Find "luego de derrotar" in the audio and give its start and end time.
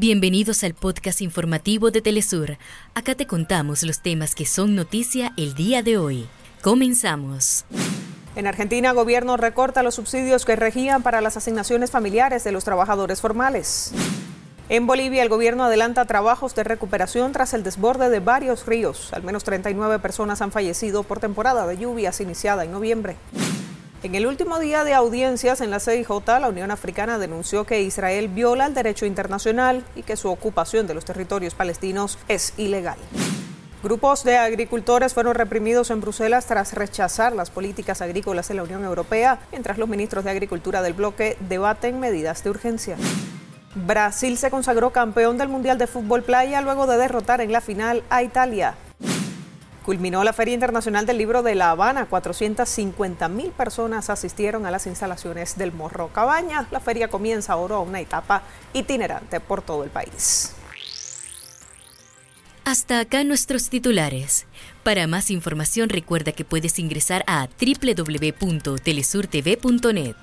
46.60-47.40